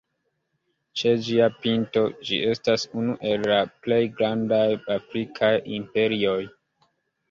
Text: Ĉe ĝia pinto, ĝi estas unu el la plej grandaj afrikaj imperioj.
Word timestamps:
Ĉe 1.01 1.11
ĝia 1.27 1.49
pinto, 1.65 2.03
ĝi 2.31 2.41
estas 2.55 2.87
unu 3.03 3.15
el 3.35 3.47
la 3.55 3.61
plej 3.87 4.03
grandaj 4.19 4.67
afrikaj 5.01 5.57
imperioj. 5.81 6.39